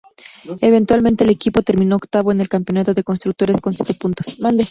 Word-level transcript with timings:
Eventualmente 0.63 1.23
el 1.23 1.29
equipo 1.29 1.61
terminó 1.61 1.97
octavo 1.97 2.31
en 2.31 2.41
el 2.41 2.49
Campeonato 2.49 2.95
de 2.95 3.03
Constructores 3.03 3.61
con 3.61 3.75
siete 3.75 3.93
puntos. 3.93 4.35